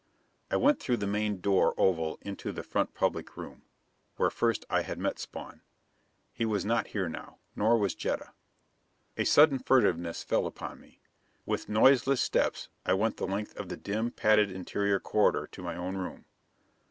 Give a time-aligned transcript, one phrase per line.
[0.49, 3.61] I went through the main door oval into the front public room,
[4.15, 5.61] where first I had met Spawn.
[6.33, 8.33] He was not here now, nor was Jetta.
[9.15, 11.01] A sudden furtiveness fell upon me.
[11.45, 15.75] With noiseless steps I went the length of the dim, padded interior corridor to my
[15.75, 16.25] own room.